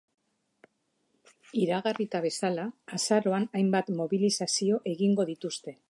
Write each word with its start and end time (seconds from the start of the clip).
Iragarrita 1.65 2.21
bezala, 2.25 2.65
azaroan 2.99 3.47
hainbat 3.61 3.93
mobilizazio 4.01 4.85
egingo 4.95 5.33
dituzte. 5.35 5.77